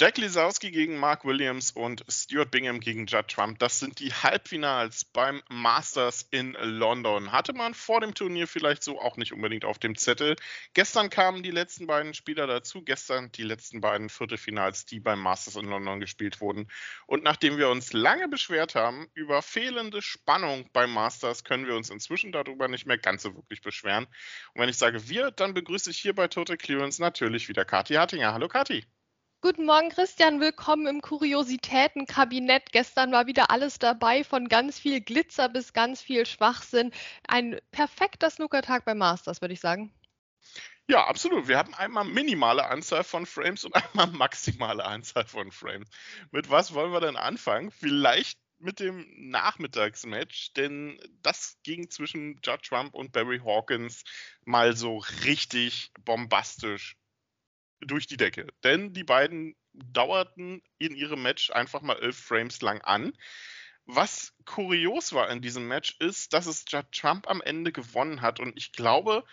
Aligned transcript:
Jack 0.00 0.16
Lisowski 0.16 0.70
gegen 0.70 0.96
Mark 0.96 1.26
Williams 1.26 1.72
und 1.72 2.06
Stuart 2.08 2.50
Bingham 2.50 2.80
gegen 2.80 3.04
Judd 3.04 3.28
Trump. 3.28 3.58
Das 3.58 3.80
sind 3.80 4.00
die 4.00 4.14
Halbfinals 4.14 5.04
beim 5.04 5.42
Masters 5.50 6.26
in 6.30 6.56
London. 6.58 7.32
Hatte 7.32 7.52
man 7.52 7.74
vor 7.74 8.00
dem 8.00 8.14
Turnier 8.14 8.48
vielleicht 8.48 8.82
so 8.82 8.98
auch 8.98 9.18
nicht 9.18 9.34
unbedingt 9.34 9.66
auf 9.66 9.78
dem 9.78 9.98
Zettel. 9.98 10.36
Gestern 10.72 11.10
kamen 11.10 11.42
die 11.42 11.50
letzten 11.50 11.86
beiden 11.86 12.14
Spieler 12.14 12.46
dazu. 12.46 12.80
Gestern 12.82 13.30
die 13.32 13.42
letzten 13.42 13.82
beiden 13.82 14.08
Viertelfinals, 14.08 14.86
die 14.86 15.00
beim 15.00 15.20
Masters 15.20 15.56
in 15.56 15.66
London 15.66 16.00
gespielt 16.00 16.40
wurden. 16.40 16.68
Und 17.06 17.22
nachdem 17.22 17.58
wir 17.58 17.68
uns 17.68 17.92
lange 17.92 18.26
beschwert 18.26 18.74
haben 18.74 19.06
über 19.12 19.42
fehlende 19.42 20.00
Spannung 20.00 20.66
beim 20.72 20.94
Masters, 20.94 21.44
können 21.44 21.66
wir 21.66 21.76
uns 21.76 21.90
inzwischen 21.90 22.32
darüber 22.32 22.68
nicht 22.68 22.86
mehr 22.86 22.96
ganz 22.96 23.22
so 23.22 23.34
wirklich 23.36 23.60
beschweren. 23.60 24.06
Und 24.54 24.62
wenn 24.62 24.70
ich 24.70 24.78
sage 24.78 25.10
wir, 25.10 25.30
dann 25.30 25.52
begrüße 25.52 25.90
ich 25.90 25.98
hier 25.98 26.14
bei 26.14 26.26
Total 26.26 26.56
Clearance 26.56 27.02
natürlich 27.02 27.50
wieder 27.50 27.66
Kathi 27.66 27.96
Hartinger. 27.96 28.32
Hallo 28.32 28.48
Kathi. 28.48 28.86
Guten 29.42 29.64
Morgen, 29.64 29.88
Christian. 29.88 30.38
Willkommen 30.38 30.86
im 30.86 31.00
Kuriositätenkabinett. 31.00 32.72
Gestern 32.72 33.10
war 33.10 33.26
wieder 33.26 33.50
alles 33.50 33.78
dabei, 33.78 34.22
von 34.22 34.48
ganz 34.48 34.78
viel 34.78 35.00
Glitzer 35.00 35.48
bis 35.48 35.72
ganz 35.72 36.02
viel 36.02 36.26
Schwachsinn. 36.26 36.92
Ein 37.26 37.58
perfekter 37.70 38.28
Snookertag 38.28 38.84
beim 38.84 38.98
Masters, 38.98 39.40
würde 39.40 39.54
ich 39.54 39.60
sagen. 39.60 39.94
Ja, 40.88 41.06
absolut. 41.06 41.48
Wir 41.48 41.56
hatten 41.56 41.72
einmal 41.72 42.04
minimale 42.04 42.66
Anzahl 42.66 43.02
von 43.02 43.24
Frames 43.24 43.64
und 43.64 43.74
einmal 43.94 44.08
maximale 44.08 44.84
Anzahl 44.84 45.24
von 45.24 45.50
Frames. 45.50 45.88
Mit 46.32 46.50
was 46.50 46.74
wollen 46.74 46.92
wir 46.92 47.00
denn 47.00 47.16
anfangen? 47.16 47.70
Vielleicht 47.70 48.38
mit 48.58 48.78
dem 48.78 49.06
Nachmittagsmatch, 49.30 50.52
denn 50.52 51.00
das 51.22 51.56
ging 51.62 51.88
zwischen 51.88 52.38
Judd 52.44 52.62
Trump 52.62 52.94
und 52.94 53.12
Barry 53.12 53.38
Hawkins 53.38 54.04
mal 54.44 54.76
so 54.76 54.98
richtig 55.24 55.92
bombastisch 56.04 56.99
durch 57.80 58.06
die 58.06 58.16
Decke. 58.16 58.46
Denn 58.64 58.92
die 58.92 59.04
beiden 59.04 59.56
dauerten 59.72 60.62
in 60.78 60.94
ihrem 60.94 61.22
Match 61.22 61.50
einfach 61.50 61.82
mal 61.82 61.98
elf 61.98 62.16
Frames 62.16 62.60
lang 62.60 62.80
an. 62.82 63.12
Was 63.86 64.34
kurios 64.44 65.12
war 65.12 65.30
in 65.30 65.42
diesem 65.42 65.66
Match 65.66 65.96
ist, 65.98 66.32
dass 66.32 66.46
es 66.46 66.64
Judd 66.68 66.92
Trump 66.92 67.28
am 67.28 67.40
Ende 67.40 67.72
gewonnen 67.72 68.20
hat. 68.20 68.40
Und 68.40 68.56
ich 68.56 68.72
glaube, 68.72 69.24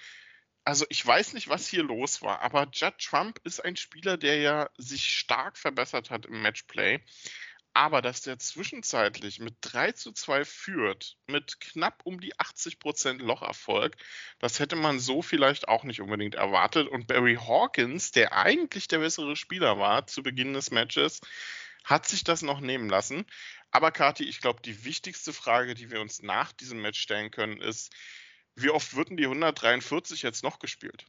also 0.63 0.85
ich 0.89 1.05
weiß 1.05 1.33
nicht, 1.33 1.47
was 1.47 1.67
hier 1.67 1.83
los 1.83 2.21
war, 2.21 2.41
aber 2.41 2.67
Judd 2.73 2.97
Trump 2.99 3.39
ist 3.43 3.63
ein 3.63 3.75
Spieler, 3.77 4.17
der 4.17 4.37
ja 4.37 4.69
sich 4.77 5.13
stark 5.13 5.57
verbessert 5.57 6.09
hat 6.09 6.25
im 6.25 6.41
Matchplay. 6.41 6.99
Aber 7.77 8.01
dass 8.01 8.21
der 8.21 8.39
zwischenzeitlich 8.39 9.39
mit 9.39 9.53
3 9.61 9.91
zu 9.91 10.11
2 10.11 10.45
führt, 10.45 11.15
mit 11.27 11.59
knapp 11.59 12.01
um 12.05 12.19
die 12.19 12.33
80% 12.33 13.19
Locherfolg, 13.19 13.95
das 14.39 14.59
hätte 14.59 14.75
man 14.75 14.97
so 14.97 15.21
vielleicht 15.21 15.67
auch 15.67 15.83
nicht 15.83 16.01
unbedingt 16.01 16.33
erwartet. 16.33 16.87
Und 16.87 17.05
Barry 17.05 17.35
Hawkins, 17.35 18.11
der 18.11 18.33
eigentlich 18.33 18.87
der 18.87 18.97
bessere 18.97 19.35
Spieler 19.35 19.77
war 19.77 20.07
zu 20.07 20.23
Beginn 20.23 20.53
des 20.53 20.71
Matches, 20.71 21.21
hat 21.83 22.07
sich 22.07 22.23
das 22.23 22.41
noch 22.41 22.61
nehmen 22.61 22.89
lassen. 22.89 23.27
Aber 23.69 23.91
Kati, 23.91 24.23
ich 24.23 24.41
glaube, 24.41 24.59
die 24.63 24.83
wichtigste 24.83 25.31
Frage, 25.31 25.75
die 25.75 25.91
wir 25.91 26.01
uns 26.01 26.23
nach 26.23 26.53
diesem 26.53 26.81
Match 26.81 26.99
stellen 26.99 27.29
können, 27.29 27.61
ist, 27.61 27.93
wie 28.55 28.71
oft 28.71 28.95
würden 28.95 29.17
die 29.17 29.25
143 29.25 30.23
jetzt 30.23 30.41
noch 30.41 30.57
gespielt? 30.57 31.05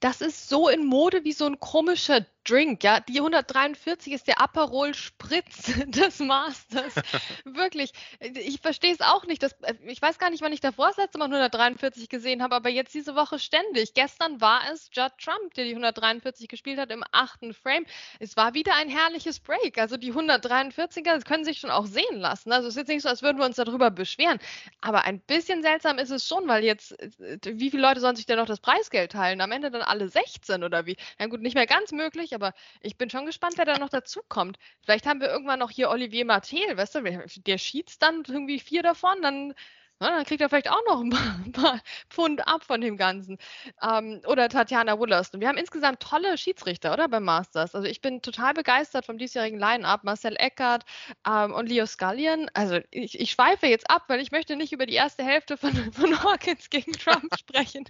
Das 0.00 0.22
ist 0.22 0.48
so 0.48 0.68
in 0.68 0.84
Mode 0.84 1.22
wie 1.22 1.32
so 1.32 1.46
ein 1.46 1.60
komischer 1.60 2.26
Drink, 2.48 2.82
ja. 2.82 3.00
Die 3.00 3.18
143 3.18 4.12
ist 4.12 4.26
der 4.26 4.40
Aperol 4.40 4.94
Spritz 4.94 5.72
des 5.86 6.18
Masters. 6.20 6.94
Wirklich. 7.44 7.92
Ich 8.20 8.60
verstehe 8.60 8.92
es 8.92 9.00
auch 9.00 9.26
nicht. 9.26 9.42
Das, 9.42 9.52
äh, 9.62 9.74
ich 9.86 10.00
weiß 10.00 10.18
gar 10.18 10.30
nicht, 10.30 10.42
wann 10.42 10.52
ich 10.52 10.60
davor 10.60 10.88
das 10.88 10.96
letzte 10.96 11.18
Mal 11.18 11.26
143 11.26 12.08
gesehen 12.08 12.42
habe, 12.42 12.54
aber 12.54 12.70
jetzt 12.70 12.94
diese 12.94 13.14
Woche 13.14 13.38
ständig. 13.38 13.92
Gestern 13.92 14.40
war 14.40 14.62
es 14.72 14.88
Judd 14.92 15.12
Trump, 15.22 15.52
der 15.54 15.64
die 15.64 15.70
143 15.70 16.48
gespielt 16.48 16.78
hat 16.78 16.90
im 16.90 17.04
achten 17.12 17.52
Frame. 17.52 17.84
Es 18.18 18.36
war 18.36 18.54
wieder 18.54 18.74
ein 18.76 18.88
herrliches 18.88 19.40
Break. 19.40 19.76
Also 19.78 19.98
die 19.98 20.12
143er 20.12 21.22
können 21.24 21.44
sich 21.44 21.58
schon 21.58 21.70
auch 21.70 21.86
sehen 21.86 22.16
lassen. 22.16 22.52
Also 22.52 22.68
es 22.68 22.74
ist 22.74 22.78
jetzt 22.78 22.88
nicht 22.88 23.02
so, 23.02 23.10
als 23.10 23.22
würden 23.22 23.38
wir 23.38 23.44
uns 23.44 23.56
darüber 23.56 23.90
beschweren. 23.90 24.38
Aber 24.80 25.04
ein 25.04 25.20
bisschen 25.20 25.62
seltsam 25.62 25.98
ist 25.98 26.10
es 26.10 26.26
schon, 26.26 26.48
weil 26.48 26.64
jetzt, 26.64 26.98
äh, 26.98 27.38
wie 27.44 27.70
viele 27.70 27.82
Leute 27.82 28.00
sollen 28.00 28.16
sich 28.16 28.26
denn 28.26 28.38
noch 28.38 28.46
das 28.46 28.60
Preisgeld 28.60 29.12
teilen? 29.12 29.42
Am 29.42 29.52
Ende 29.52 29.70
dann 29.70 29.82
alle 29.82 30.08
16 30.08 30.64
oder 30.64 30.86
wie? 30.86 30.96
Na 31.18 31.26
gut, 31.26 31.42
nicht 31.42 31.54
mehr 31.54 31.66
ganz 31.66 31.92
möglich, 31.92 32.34
aber 32.42 32.54
ich 32.80 32.96
bin 32.96 33.10
schon 33.10 33.26
gespannt, 33.26 33.54
wer 33.56 33.64
da 33.64 33.78
noch 33.78 33.88
dazukommt. 33.88 34.58
Vielleicht 34.82 35.06
haben 35.06 35.20
wir 35.20 35.28
irgendwann 35.28 35.58
noch 35.58 35.70
hier 35.70 35.90
Olivier 35.90 36.24
Martel, 36.24 36.76
weißt 36.76 36.96
du, 36.96 37.02
der 37.46 37.58
schießt 37.58 38.00
dann 38.02 38.22
irgendwie 38.26 38.60
vier 38.60 38.82
davon, 38.82 39.20
dann 39.22 39.54
na, 40.00 40.10
dann 40.10 40.24
kriegt 40.24 40.40
er 40.40 40.48
vielleicht 40.48 40.70
auch 40.70 40.82
noch 40.88 41.00
ein 41.00 41.10
paar, 41.10 41.40
ein 41.44 41.52
paar 41.52 41.80
Pfund 42.08 42.46
ab 42.46 42.62
von 42.64 42.80
dem 42.80 42.96
Ganzen. 42.96 43.38
Ähm, 43.82 44.20
oder 44.26 44.48
Tatjana 44.48 44.98
Wollaston. 44.98 45.40
Wir 45.40 45.48
haben 45.48 45.58
insgesamt 45.58 46.00
tolle 46.00 46.38
Schiedsrichter, 46.38 46.92
oder? 46.92 47.08
Beim 47.08 47.24
Masters. 47.24 47.74
Also 47.74 47.88
ich 47.88 48.00
bin 48.00 48.22
total 48.22 48.54
begeistert 48.54 49.06
vom 49.06 49.18
diesjährigen 49.18 49.58
Line-Up. 49.58 50.04
Marcel 50.04 50.36
Eckert 50.36 50.84
ähm, 51.26 51.52
und 51.52 51.68
Leo 51.68 51.86
Scullion. 51.86 52.48
Also 52.54 52.78
ich, 52.90 53.18
ich, 53.18 53.30
schweife 53.32 53.66
jetzt 53.66 53.90
ab, 53.90 54.04
weil 54.08 54.20
ich 54.20 54.30
möchte 54.30 54.56
nicht 54.56 54.72
über 54.72 54.86
die 54.86 54.94
erste 54.94 55.24
Hälfte 55.24 55.56
von, 55.56 55.72
von 55.92 56.22
Hawkins 56.22 56.70
gegen 56.70 56.92
Trump 56.92 57.34
sprechen. 57.38 57.84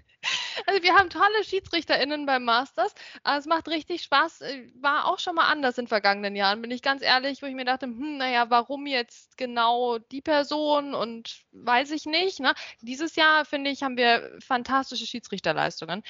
Also 0.66 0.82
wir 0.82 0.94
haben 0.94 1.10
tolle 1.10 1.44
SchiedsrichterInnen 1.44 2.24
beim 2.24 2.44
Masters. 2.44 2.94
Also 3.22 3.40
es 3.40 3.46
macht 3.46 3.68
richtig 3.68 4.02
Spaß. 4.02 4.40
Äh, 4.42 4.70
war 4.80 5.06
auch 5.06 5.18
schon 5.18 5.34
mal 5.34 5.48
anders 5.48 5.76
in 5.78 5.86
vergangenen 5.86 6.36
Jahren, 6.36 6.62
bin 6.62 6.70
ich 6.70 6.82
ganz 6.82 7.02
ehrlich, 7.02 7.42
wo 7.42 7.46
ich 7.46 7.54
mir 7.54 7.64
dachte, 7.64 7.86
hm, 7.86 8.16
naja, 8.16 8.46
warum 8.48 8.86
jetzt 8.86 9.36
genau 9.36 9.98
die 9.98 10.22
Person 10.22 10.94
und 10.94 11.42
weiß 11.52 11.90
ich 11.90 11.97
ich 11.98 12.06
nicht. 12.06 12.40
Ne? 12.40 12.54
Dieses 12.80 13.16
Jahr, 13.16 13.44
finde 13.44 13.70
ich, 13.70 13.82
haben 13.82 13.96
wir 13.96 14.38
fantastische 14.40 15.06
Schiedsrichterleistungen. 15.06 16.02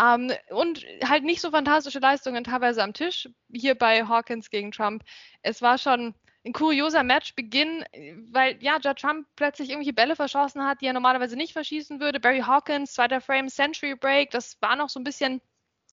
Ähm, 0.00 0.32
und 0.50 0.84
halt 1.04 1.24
nicht 1.24 1.40
so 1.40 1.50
fantastische 1.50 1.98
Leistungen 2.00 2.44
teilweise 2.44 2.82
am 2.82 2.92
Tisch, 2.92 3.28
hier 3.52 3.74
bei 3.74 4.06
Hawkins 4.06 4.50
gegen 4.50 4.72
Trump. 4.72 5.02
Es 5.42 5.62
war 5.62 5.78
schon 5.78 6.14
ein 6.44 6.52
kurioser 6.52 7.02
Matchbeginn, 7.02 7.84
weil 8.30 8.62
ja, 8.62 8.78
Judd 8.78 8.98
Trump 8.98 9.26
plötzlich 9.34 9.70
irgendwelche 9.70 9.92
Bälle 9.92 10.14
verschossen 10.14 10.64
hat, 10.64 10.80
die 10.80 10.86
er 10.86 10.92
normalerweise 10.92 11.36
nicht 11.36 11.52
verschießen 11.52 12.00
würde. 12.00 12.20
Barry 12.20 12.40
Hawkins, 12.40 12.92
zweiter 12.94 13.20
Frame, 13.20 13.48
Century 13.48 13.96
Break, 13.96 14.30
das 14.30 14.56
war 14.60 14.76
noch 14.76 14.88
so 14.88 15.00
ein 15.00 15.04
bisschen 15.04 15.40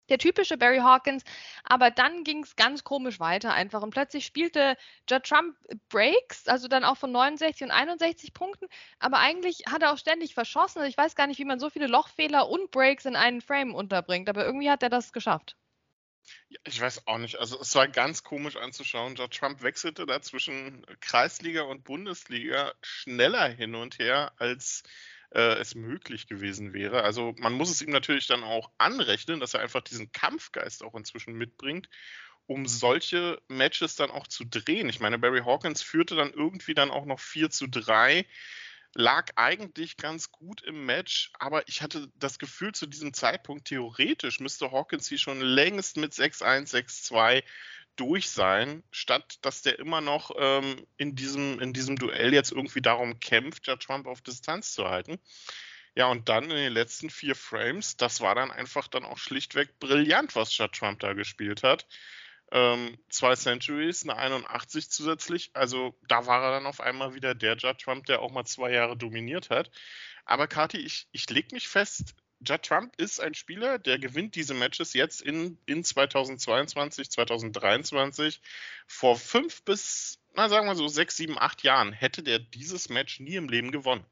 der 0.08 0.18
typische 0.18 0.56
Barry 0.56 0.78
Hawkins. 0.78 1.24
Aber 1.64 1.90
dann 1.90 2.24
ging 2.24 2.42
es 2.42 2.56
ganz 2.56 2.84
komisch 2.84 3.20
weiter 3.20 3.52
einfach. 3.52 3.82
Und 3.82 3.90
plötzlich 3.90 4.26
spielte 4.26 4.76
Judd 5.08 5.24
Trump 5.24 5.56
Breaks, 5.88 6.48
also 6.48 6.68
dann 6.68 6.84
auch 6.84 6.96
von 6.96 7.12
69 7.12 7.64
und 7.64 7.70
61 7.70 8.32
Punkten. 8.32 8.66
Aber 8.98 9.18
eigentlich 9.18 9.64
hat 9.70 9.82
er 9.82 9.92
auch 9.92 9.98
ständig 9.98 10.34
verschossen. 10.34 10.78
Also 10.78 10.88
ich 10.88 10.96
weiß 10.96 11.14
gar 11.14 11.26
nicht, 11.26 11.38
wie 11.38 11.44
man 11.44 11.60
so 11.60 11.70
viele 11.70 11.86
Lochfehler 11.86 12.48
und 12.48 12.70
Breaks 12.70 13.04
in 13.04 13.16
einen 13.16 13.40
Frame 13.40 13.74
unterbringt. 13.74 14.28
Aber 14.28 14.44
irgendwie 14.44 14.70
hat 14.70 14.82
er 14.82 14.90
das 14.90 15.12
geschafft. 15.12 15.56
Ja, 16.48 16.58
ich 16.64 16.80
weiß 16.80 17.06
auch 17.06 17.18
nicht. 17.18 17.36
Also 17.36 17.60
es 17.60 17.74
war 17.74 17.88
ganz 17.88 18.22
komisch 18.22 18.56
anzuschauen. 18.56 19.16
Judd 19.16 19.36
Trump 19.36 19.62
wechselte 19.62 20.06
da 20.06 20.20
zwischen 20.20 20.84
Kreisliga 21.00 21.62
und 21.62 21.84
Bundesliga 21.84 22.72
schneller 22.82 23.48
hin 23.48 23.74
und 23.74 23.98
her 23.98 24.32
als 24.38 24.82
äh, 25.30 25.58
es 25.58 25.74
möglich 25.74 26.26
gewesen 26.26 26.72
wäre. 26.72 27.02
Also 27.02 27.34
man 27.38 27.52
muss 27.52 27.70
es 27.70 27.82
ihm 27.82 27.90
natürlich 27.90 28.26
dann 28.26 28.42
auch 28.42 28.70
anrechnen, 28.78 29.40
dass 29.40 29.54
er 29.54 29.60
einfach 29.60 29.82
diesen 29.82 30.12
Kampfgeist 30.12 30.82
auch 30.82 30.94
inzwischen 30.94 31.34
mitbringt, 31.34 31.88
um 32.46 32.66
solche 32.66 33.40
Matches 33.48 33.96
dann 33.96 34.10
auch 34.10 34.26
zu 34.26 34.44
drehen. 34.44 34.88
Ich 34.88 35.00
meine, 35.00 35.18
Barry 35.18 35.40
Hawkins 35.40 35.82
führte 35.82 36.14
dann 36.14 36.32
irgendwie 36.32 36.74
dann 36.74 36.90
auch 36.90 37.04
noch 37.04 37.20
4 37.20 37.50
zu 37.50 37.66
3 37.66 38.26
lag 38.96 39.30
eigentlich 39.36 39.98
ganz 39.98 40.32
gut 40.32 40.62
im 40.62 40.86
Match, 40.86 41.30
aber 41.38 41.68
ich 41.68 41.82
hatte 41.82 42.08
das 42.14 42.38
Gefühl 42.38 42.72
zu 42.72 42.86
diesem 42.86 43.12
Zeitpunkt, 43.12 43.68
theoretisch 43.68 44.40
müsste 44.40 44.72
Hawkins 44.72 45.06
hier 45.06 45.18
schon 45.18 45.40
längst 45.40 45.98
mit 45.98 46.12
6-1, 46.12 46.70
6-2 46.70 47.44
durch 47.96 48.30
sein, 48.30 48.82
statt 48.90 49.38
dass 49.42 49.62
der 49.62 49.78
immer 49.78 50.00
noch 50.00 50.30
ähm, 50.38 50.86
in, 50.96 51.16
diesem, 51.16 51.60
in 51.60 51.72
diesem 51.72 51.96
Duell 51.96 52.32
jetzt 52.32 52.52
irgendwie 52.52 52.82
darum 52.82 53.20
kämpft, 53.20 53.66
ja 53.66 53.76
Trump 53.76 54.06
auf 54.06 54.22
Distanz 54.22 54.72
zu 54.72 54.88
halten. 54.88 55.18
Ja, 55.94 56.08
und 56.08 56.28
dann 56.28 56.44
in 56.44 56.56
den 56.56 56.72
letzten 56.72 57.08
vier 57.08 57.34
Frames, 57.34 57.96
das 57.96 58.20
war 58.20 58.34
dann 58.34 58.50
einfach 58.50 58.86
dann 58.86 59.04
auch 59.04 59.16
schlichtweg 59.16 59.78
brillant, 59.78 60.36
was 60.36 60.56
Judd 60.56 60.72
Trump 60.72 61.00
da 61.00 61.14
gespielt 61.14 61.62
hat. 61.62 61.86
Ähm, 62.52 62.98
zwei 63.08 63.34
Centuries, 63.34 64.02
eine 64.02 64.16
81 64.16 64.90
zusätzlich. 64.90 65.50
Also 65.54 65.98
da 66.06 66.26
war 66.26 66.42
er 66.42 66.50
dann 66.52 66.66
auf 66.66 66.80
einmal 66.80 67.14
wieder 67.14 67.34
der 67.34 67.56
Judd 67.56 67.78
Trump, 67.80 68.06
der 68.06 68.20
auch 68.20 68.30
mal 68.30 68.44
zwei 68.44 68.72
Jahre 68.72 68.96
dominiert 68.96 69.48
hat. 69.48 69.70
Aber 70.26 70.46
Kati, 70.46 70.76
ich, 70.78 71.08
ich 71.12 71.30
leg 71.30 71.52
mich 71.52 71.66
fest, 71.66 72.14
Judd 72.40 72.62
Trump 72.62 72.94
ist 72.96 73.20
ein 73.20 73.34
Spieler, 73.34 73.78
der 73.78 73.98
gewinnt 73.98 74.34
diese 74.34 74.54
Matches 74.54 74.92
jetzt 74.92 75.22
in, 75.22 75.58
in 75.66 75.84
2022, 75.84 77.10
2023. 77.10 78.40
Vor 78.86 79.16
fünf 79.16 79.62
bis, 79.64 80.18
na 80.34 80.48
sagen 80.48 80.66
wir 80.66 80.74
so, 80.74 80.88
sechs, 80.88 81.16
sieben, 81.16 81.38
acht 81.38 81.62
Jahren 81.62 81.92
hätte 81.92 82.22
der 82.22 82.38
dieses 82.38 82.88
Match 82.88 83.20
nie 83.20 83.36
im 83.36 83.48
Leben 83.48 83.72
gewonnen. 83.72 84.04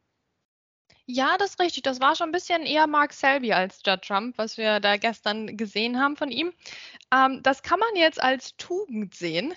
Ja, 1.06 1.36
das 1.36 1.50
ist 1.50 1.60
richtig. 1.60 1.82
Das 1.82 2.00
war 2.00 2.16
schon 2.16 2.30
ein 2.30 2.32
bisschen 2.32 2.62
eher 2.62 2.86
Mark 2.86 3.12
Selby 3.12 3.52
als 3.52 3.82
Judd 3.84 4.02
Trump, 4.02 4.38
was 4.38 4.56
wir 4.56 4.80
da 4.80 4.96
gestern 4.96 5.56
gesehen 5.56 6.00
haben 6.00 6.16
von 6.16 6.30
ihm. 6.30 6.52
Ähm, 7.12 7.42
das 7.42 7.62
kann 7.62 7.78
man 7.78 7.94
jetzt 7.96 8.22
als 8.22 8.56
Tugend 8.56 9.14
sehen. 9.14 9.54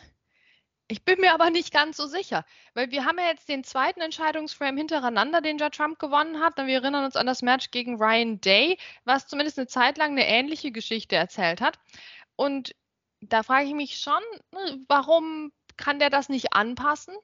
Ich 0.89 1.03
bin 1.03 1.19
mir 1.19 1.33
aber 1.33 1.49
nicht 1.49 1.73
ganz 1.73 1.97
so 1.97 2.07
sicher, 2.07 2.45
weil 2.73 2.91
wir 2.91 3.03
haben 3.03 3.19
ja 3.19 3.25
jetzt 3.25 3.49
den 3.49 3.65
zweiten 3.65 3.99
Entscheidungsframe 3.99 4.77
hintereinander, 4.77 5.41
den 5.41 5.57
ja 5.57 5.69
Trump 5.69 5.99
gewonnen 5.99 6.39
hat. 6.39 6.57
Und 6.59 6.67
wir 6.67 6.75
erinnern 6.75 7.03
uns 7.03 7.17
an 7.17 7.25
das 7.25 7.41
Match 7.41 7.71
gegen 7.71 7.97
Ryan 7.97 8.39
Day, 8.39 8.77
was 9.03 9.27
zumindest 9.27 9.59
eine 9.59 9.67
Zeit 9.67 9.97
lang 9.97 10.11
eine 10.11 10.25
ähnliche 10.25 10.71
Geschichte 10.71 11.17
erzählt 11.17 11.59
hat. 11.59 11.77
Und 12.37 12.73
da 13.19 13.43
frage 13.43 13.67
ich 13.67 13.73
mich 13.73 13.99
schon, 13.99 14.21
ne, 14.51 14.79
warum 14.87 15.51
kann 15.75 15.99
der 15.99 16.09
das 16.09 16.29
nicht 16.29 16.53
anpassen? 16.53 17.15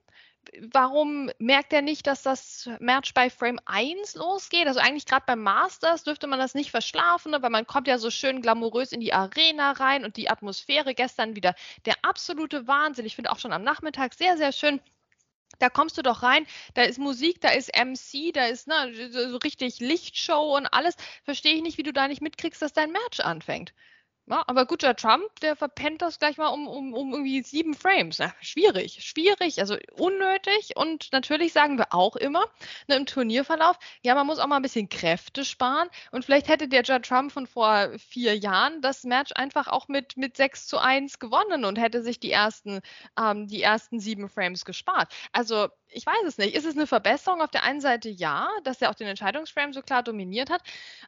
Warum 0.71 1.31
merkt 1.39 1.73
er 1.73 1.81
nicht, 1.81 2.07
dass 2.07 2.23
das 2.23 2.69
Match 2.79 3.13
bei 3.13 3.29
Frame 3.29 3.59
1 3.65 4.15
losgeht? 4.15 4.67
Also 4.67 4.79
eigentlich 4.79 5.05
gerade 5.05 5.23
beim 5.25 5.41
Masters 5.41 6.03
dürfte 6.03 6.27
man 6.27 6.39
das 6.39 6.53
nicht 6.53 6.71
verschlafen, 6.71 7.31
ne? 7.31 7.41
weil 7.41 7.49
man 7.49 7.67
kommt 7.67 7.87
ja 7.87 7.97
so 7.97 8.09
schön 8.09 8.41
glamourös 8.41 8.91
in 8.91 8.99
die 8.99 9.13
Arena 9.13 9.71
rein 9.71 10.05
und 10.05 10.17
die 10.17 10.29
Atmosphäre 10.29 10.93
gestern 10.93 11.35
wieder 11.35 11.55
der 11.85 11.95
absolute 12.01 12.67
Wahnsinn. 12.67 13.05
Ich 13.05 13.15
finde 13.15 13.31
auch 13.31 13.39
schon 13.39 13.53
am 13.53 13.63
Nachmittag 13.63 14.13
sehr, 14.13 14.37
sehr 14.37 14.51
schön. 14.51 14.81
Da 15.59 15.69
kommst 15.69 15.97
du 15.97 16.01
doch 16.01 16.23
rein, 16.23 16.47
da 16.73 16.81
ist 16.81 16.97
Musik, 16.97 17.39
da 17.41 17.49
ist 17.49 17.71
MC, 17.75 18.33
da 18.33 18.45
ist 18.45 18.67
ne, 18.67 19.11
so 19.11 19.37
richtig 19.37 19.79
Lichtshow 19.79 20.57
und 20.57 20.65
alles. 20.67 20.95
Verstehe 21.23 21.55
ich 21.55 21.61
nicht, 21.61 21.77
wie 21.77 21.83
du 21.83 21.93
da 21.93 22.07
nicht 22.07 22.21
mitkriegst, 22.21 22.61
dass 22.61 22.73
dein 22.73 22.91
Match 22.91 23.19
anfängt. 23.19 23.73
Ja, 24.25 24.41
aber 24.47 24.65
guter 24.65 24.95
Trump, 24.95 25.23
der 25.41 25.57
verpennt 25.57 26.01
das 26.01 26.17
gleich 26.17 26.37
mal 26.37 26.47
um, 26.47 26.65
um, 26.65 26.93
um 26.93 27.11
irgendwie 27.11 27.43
sieben 27.43 27.73
Frames. 27.73 28.19
Ja, 28.19 28.33
schwierig, 28.39 29.03
schwierig, 29.03 29.59
also 29.59 29.75
unnötig. 29.97 30.77
Und 30.77 31.09
natürlich 31.11 31.51
sagen 31.51 31.77
wir 31.77 31.93
auch 31.93 32.15
immer 32.15 32.45
ne, 32.87 32.95
im 32.95 33.05
Turnierverlauf, 33.05 33.77
ja, 34.01 34.15
man 34.15 34.25
muss 34.25 34.39
auch 34.39 34.47
mal 34.47 34.55
ein 34.55 34.61
bisschen 34.61 34.87
Kräfte 34.87 35.43
sparen. 35.43 35.89
Und 36.11 36.23
vielleicht 36.23 36.47
hätte 36.47 36.69
der 36.69 36.83
Judge 36.83 37.09
Trump 37.09 37.33
von 37.33 37.47
vor 37.47 37.89
vier 37.99 38.37
Jahren 38.37 38.81
das 38.81 39.03
Match 39.03 39.33
einfach 39.35 39.67
auch 39.67 39.89
mit, 39.89 40.15
mit 40.15 40.37
6 40.37 40.67
zu 40.67 40.77
1 40.77 41.19
gewonnen 41.19 41.65
und 41.65 41.77
hätte 41.77 42.01
sich 42.01 42.17
die 42.17 42.31
ersten, 42.31 42.79
ähm, 43.19 43.47
die 43.47 43.61
ersten 43.61 43.99
sieben 43.99 44.29
Frames 44.29 44.63
gespart. 44.63 45.13
Also 45.33 45.67
ich 45.93 46.05
weiß 46.05 46.23
es 46.25 46.37
nicht. 46.37 46.55
Ist 46.55 46.65
es 46.65 46.75
eine 46.75 46.87
Verbesserung? 46.87 47.41
Auf 47.41 47.51
der 47.51 47.63
einen 47.63 47.81
Seite 47.81 48.09
ja, 48.09 48.49
dass 48.63 48.81
er 48.81 48.89
auch 48.89 48.95
den 48.95 49.07
Entscheidungsframe 49.07 49.73
so 49.73 49.81
klar 49.81 50.03
dominiert 50.03 50.49
hat. 50.49 50.61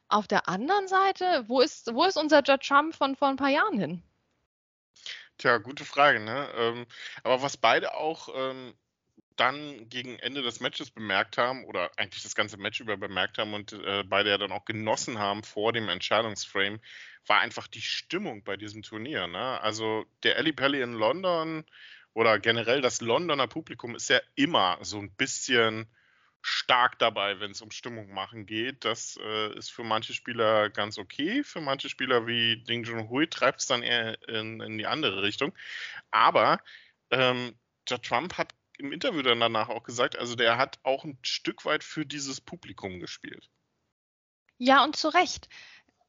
Auf 0.07 0.27
der 0.27 0.47
anderen 0.47 0.87
Seite, 0.87 1.45
wo 1.47 1.61
ist, 1.61 1.93
wo 1.93 2.03
ist 2.03 2.17
unser 2.17 2.37
Judge 2.43 2.67
Trump 2.67 2.95
von 2.95 3.04
vor 3.13 3.27
ein 3.27 3.35
paar 3.35 3.49
Jahren 3.49 3.77
hin? 3.77 4.01
Tja, 5.37 5.57
gute 5.59 5.85
Frage, 5.85 6.19
ne? 6.19 6.49
Ähm, 6.55 6.87
aber 7.23 7.43
was 7.43 7.57
beide 7.57 7.93
auch 7.93 8.29
ähm, 8.33 8.73
dann 9.35 9.89
gegen 9.89 10.17
Ende 10.19 10.41
des 10.41 10.59
Matches 10.59 10.91
bemerkt 10.91 11.37
haben, 11.37 11.65
oder 11.65 11.91
eigentlich 11.97 12.23
das 12.23 12.35
ganze 12.35 12.57
Match 12.57 12.79
über 12.79 12.97
bemerkt 12.97 13.37
haben 13.37 13.53
und 13.53 13.73
äh, 13.73 14.03
beide 14.03 14.29
ja 14.29 14.37
dann 14.37 14.51
auch 14.51 14.65
genossen 14.65 15.19
haben 15.19 15.43
vor 15.43 15.73
dem 15.73 15.89
Entscheidungsframe, 15.89 16.79
war 17.27 17.41
einfach 17.41 17.67
die 17.67 17.81
Stimmung 17.81 18.43
bei 18.43 18.55
diesem 18.55 18.81
Turnier. 18.81 19.27
Ne? 19.27 19.61
Also 19.61 20.05
der 20.23 20.37
Ali 20.37 20.53
Pelli 20.53 20.81
in 20.81 20.93
London 20.93 21.65
oder 22.13 22.39
generell 22.39 22.81
das 22.81 23.01
Londoner 23.01 23.47
Publikum 23.47 23.95
ist 23.95 24.09
ja 24.09 24.21
immer 24.35 24.77
so 24.81 24.99
ein 24.99 25.11
bisschen 25.11 25.87
stark 26.45 26.99
dabei, 26.99 27.39
wenn 27.39 27.49
es 27.49 27.63
um 27.63 27.71
Stimmung 27.71 28.13
machen 28.13 28.45
geht. 28.45 28.85
Das 28.85 29.17
äh, 29.19 29.57
ist 29.57 29.71
für 29.71 29.83
manche 29.83 30.13
Spieler 30.13 30.69
ganz 30.69 30.99
okay. 30.99 31.43
Für 31.43 31.59
manche 31.59 31.89
Spieler 31.89 32.27
wie 32.27 32.57
Ding 32.57 32.83
Junhui 32.83 33.27
treibt 33.27 33.61
es 33.61 33.65
dann 33.65 33.81
eher 33.81 34.21
in, 34.29 34.61
in, 34.61 34.77
die 34.77 34.85
andere 34.85 35.23
Richtung. 35.23 35.53
Aber 36.11 36.59
ähm, 37.09 37.57
der 37.89 37.99
Trump 37.99 38.37
hat 38.37 38.53
im 38.77 38.91
Interview 38.91 39.23
dann 39.23 39.39
danach 39.39 39.69
auch 39.69 39.81
gesagt, 39.81 40.19
also 40.19 40.35
der 40.35 40.59
hat 40.59 40.77
auch 40.83 41.03
ein 41.03 41.17
Stück 41.23 41.65
weit 41.65 41.83
für 41.83 42.05
dieses 42.05 42.41
Publikum 42.41 42.99
gespielt. 42.99 43.49
Ja, 44.59 44.83
und 44.83 44.95
zu 44.95 45.09
Recht 45.09 45.49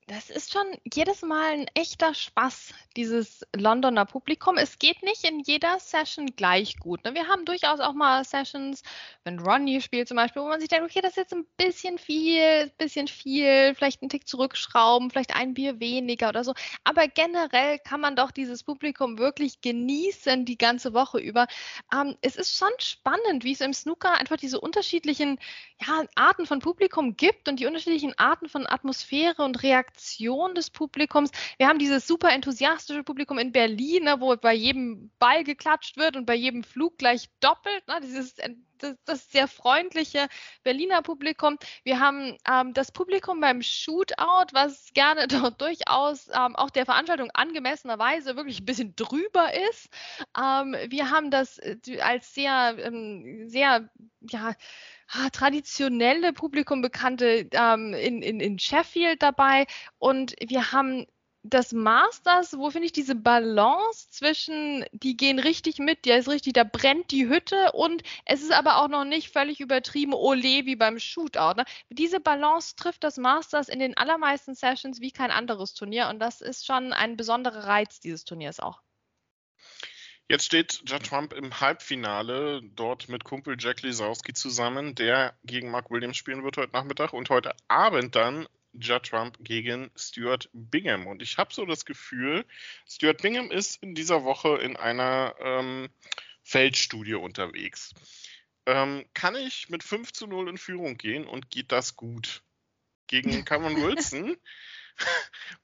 das 0.08 0.30
ist 0.30 0.52
schon 0.52 0.66
jedes 0.94 1.22
Mal 1.22 1.52
ein 1.52 1.66
echter 1.74 2.14
Spaß, 2.14 2.72
dieses 2.94 3.44
Londoner 3.56 4.04
Publikum. 4.04 4.56
Es 4.56 4.78
geht 4.78 5.02
nicht 5.02 5.24
in 5.24 5.40
jeder 5.40 5.80
Session 5.80 6.26
gleich 6.36 6.76
gut. 6.76 7.02
Ne? 7.04 7.14
Wir 7.14 7.26
haben 7.26 7.44
durchaus 7.44 7.80
auch 7.80 7.92
mal 7.92 8.22
Sessions, 8.22 8.84
wenn 9.24 9.40
Ronnie 9.40 9.80
spielt 9.80 10.06
zum 10.06 10.16
Beispiel, 10.16 10.42
wo 10.42 10.46
man 10.46 10.60
sich 10.60 10.68
denkt, 10.68 10.88
okay, 10.88 11.00
das 11.00 11.12
ist 11.12 11.16
jetzt 11.16 11.34
ein 11.34 11.44
bisschen 11.56 11.98
viel, 11.98 12.70
bisschen 12.78 13.08
viel, 13.08 13.74
vielleicht 13.74 14.00
einen 14.00 14.08
Tick 14.08 14.28
zurückschrauben, 14.28 15.10
vielleicht 15.10 15.34
ein 15.34 15.54
Bier 15.54 15.80
weniger 15.80 16.28
oder 16.28 16.44
so. 16.44 16.54
Aber 16.84 17.08
generell 17.08 17.80
kann 17.80 18.00
man 18.00 18.14
doch 18.14 18.30
dieses 18.30 18.62
Publikum 18.62 19.18
wirklich 19.18 19.60
genießen 19.60 20.44
die 20.44 20.56
ganze 20.56 20.94
Woche 20.94 21.18
über. 21.18 21.48
Ähm, 21.92 22.16
es 22.20 22.36
ist 22.36 22.56
schon 22.56 22.70
spannend, 22.78 23.42
wie 23.42 23.52
es 23.52 23.60
im 23.60 23.72
Snooker 23.72 24.14
einfach 24.14 24.36
diese 24.36 24.60
unterschiedlichen 24.60 25.40
ja, 25.84 26.04
Arten 26.14 26.46
von 26.46 26.60
Publikum 26.60 27.16
gibt 27.16 27.48
und 27.48 27.58
die 27.58 27.66
unterschiedlichen 27.66 28.16
Arten 28.18 28.48
von 28.48 28.68
Atmosphäre 28.68 29.42
und 29.42 29.64
Reaktion 29.64 29.95
Reaktion 29.96 30.54
des 30.54 30.70
Publikums. 30.70 31.30
Wir 31.58 31.68
haben 31.68 31.78
dieses 31.78 32.06
super 32.06 32.30
enthusiastische 32.30 33.02
Publikum 33.02 33.38
in 33.38 33.52
Berlin, 33.52 34.04
ne, 34.04 34.20
wo 34.20 34.36
bei 34.36 34.54
jedem 34.54 35.10
Ball 35.18 35.44
geklatscht 35.44 35.96
wird 35.96 36.16
und 36.16 36.26
bei 36.26 36.34
jedem 36.34 36.64
Flug 36.64 36.98
gleich 36.98 37.28
doppelt. 37.40 37.86
Ne, 37.88 38.00
dieses 38.02 38.36
das, 38.78 38.94
das, 39.06 39.30
sehr 39.30 39.48
freundliche 39.48 40.28
Berliner 40.62 41.00
Publikum. 41.00 41.56
Wir 41.82 41.98
haben 41.98 42.36
ähm, 42.46 42.74
das 42.74 42.92
Publikum 42.92 43.40
beim 43.40 43.62
Shootout, 43.62 44.52
was 44.52 44.92
gerne 44.92 45.26
doch 45.28 45.48
durchaus 45.50 46.28
ähm, 46.28 46.54
auch 46.56 46.68
der 46.68 46.84
Veranstaltung 46.84 47.30
angemessenerweise 47.32 48.36
wirklich 48.36 48.60
ein 48.60 48.66
bisschen 48.66 48.94
drüber 48.94 49.54
ist. 49.70 49.88
Ähm, 50.38 50.76
wir 50.88 51.10
haben 51.10 51.30
das 51.30 51.58
äh, 51.58 51.78
als 52.00 52.34
sehr, 52.34 52.76
ähm, 52.78 53.48
sehr, 53.48 53.88
ja, 54.28 54.54
traditionelle 55.32 56.32
Publikum 56.32 56.82
bekannte 56.82 57.48
ähm, 57.52 57.94
in, 57.94 58.22
in, 58.22 58.40
in 58.40 58.58
Sheffield 58.58 59.22
dabei 59.22 59.66
und 59.98 60.34
wir 60.40 60.72
haben 60.72 61.06
das 61.50 61.72
Masters, 61.72 62.58
wo 62.58 62.70
finde 62.70 62.86
ich 62.86 62.92
diese 62.92 63.14
Balance 63.14 64.10
zwischen, 64.10 64.84
die 64.92 65.16
gehen 65.16 65.38
richtig 65.38 65.78
mit, 65.78 66.04
der 66.04 66.18
ist 66.18 66.28
richtig, 66.28 66.54
da 66.54 66.64
brennt 66.64 67.10
die 67.10 67.28
Hütte 67.28 67.72
und 67.72 68.02
es 68.24 68.42
ist 68.42 68.52
aber 68.52 68.78
auch 68.82 68.88
noch 68.88 69.04
nicht 69.04 69.30
völlig 69.32 69.60
übertrieben 69.60 70.12
Ole 70.12 70.66
wie 70.66 70.76
beim 70.76 70.98
Shootout. 70.98 71.54
Ne? 71.56 71.64
Diese 71.90 72.20
Balance 72.20 72.74
trifft 72.76 73.04
das 73.04 73.16
Masters 73.16 73.68
in 73.68 73.78
den 73.78 73.96
allermeisten 73.96 74.54
Sessions 74.54 75.00
wie 75.00 75.12
kein 75.12 75.30
anderes 75.30 75.74
Turnier 75.74 76.08
und 76.08 76.18
das 76.18 76.40
ist 76.40 76.66
schon 76.66 76.92
ein 76.92 77.16
besonderer 77.16 77.64
Reiz 77.64 78.00
dieses 78.00 78.24
Turniers 78.24 78.60
auch. 78.60 78.82
Jetzt 80.28 80.46
steht 80.46 80.82
Judd 80.84 81.06
Trump 81.06 81.32
im 81.32 81.60
Halbfinale 81.60 82.60
dort 82.74 83.08
mit 83.08 83.22
Kumpel 83.22 83.56
Jack 83.60 83.82
Lisowski 83.82 84.32
zusammen, 84.32 84.96
der 84.96 85.38
gegen 85.44 85.70
Mark 85.70 85.88
Williams 85.88 86.16
spielen 86.16 86.42
wird 86.42 86.56
heute 86.56 86.72
Nachmittag 86.72 87.12
und 87.12 87.30
heute 87.30 87.54
Abend 87.68 88.16
dann 88.16 88.48
Judd 88.72 89.04
Trump 89.04 89.38
gegen 89.38 89.88
Stuart 89.94 90.48
Bingham. 90.52 91.06
Und 91.06 91.22
ich 91.22 91.38
habe 91.38 91.54
so 91.54 91.64
das 91.64 91.84
Gefühl, 91.84 92.44
Stuart 92.88 93.22
Bingham 93.22 93.52
ist 93.52 93.80
in 93.84 93.94
dieser 93.94 94.24
Woche 94.24 94.56
in 94.56 94.76
einer 94.76 95.36
ähm, 95.38 95.88
Feldstudie 96.42 97.14
unterwegs. 97.14 97.94
Ähm, 98.66 99.04
kann 99.14 99.36
ich 99.36 99.68
mit 99.68 99.84
5 99.84 100.12
zu 100.12 100.26
0 100.26 100.48
in 100.48 100.58
Führung 100.58 100.98
gehen 100.98 101.24
und 101.24 101.50
geht 101.50 101.70
das 101.70 101.94
gut? 101.94 102.42
Gegen 103.06 103.30
Cameron 103.44 103.76
Wilson 103.76 104.36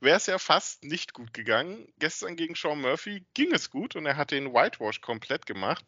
wäre 0.00 0.16
es 0.16 0.26
ja 0.26 0.38
fast 0.38 0.84
nicht 0.84 1.14
gut 1.14 1.32
gegangen. 1.34 1.92
Gestern 1.98 2.36
gegen 2.36 2.54
Sean 2.54 2.80
Murphy 2.80 3.24
ging 3.34 3.52
es 3.52 3.70
gut 3.70 3.96
und 3.96 4.06
er 4.06 4.16
hat 4.16 4.30
den 4.30 4.52
Whitewash 4.52 5.00
komplett 5.00 5.46
gemacht. 5.46 5.84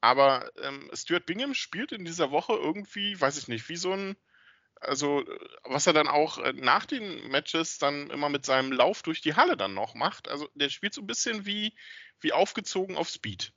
Aber 0.00 0.50
ähm, 0.62 0.90
Stuart 0.92 1.24
Bingham 1.24 1.54
spielt 1.54 1.92
in 1.92 2.04
dieser 2.04 2.30
Woche 2.30 2.52
irgendwie, 2.52 3.18
weiß 3.18 3.38
ich 3.38 3.48
nicht, 3.48 3.68
wie 3.70 3.76
so 3.76 3.92
ein, 3.92 4.16
also 4.80 5.24
was 5.62 5.86
er 5.86 5.94
dann 5.94 6.08
auch 6.08 6.38
äh, 6.38 6.52
nach 6.52 6.84
den 6.84 7.28
Matches 7.28 7.78
dann 7.78 8.10
immer 8.10 8.28
mit 8.28 8.44
seinem 8.44 8.70
Lauf 8.70 9.02
durch 9.02 9.22
die 9.22 9.34
Halle 9.34 9.56
dann 9.56 9.72
noch 9.72 9.94
macht. 9.94 10.28
Also 10.28 10.48
der 10.54 10.68
spielt 10.68 10.92
so 10.92 11.00
ein 11.00 11.06
bisschen 11.06 11.46
wie, 11.46 11.74
wie 12.20 12.32
aufgezogen 12.32 12.96
auf 12.96 13.08
Speed. 13.08 13.52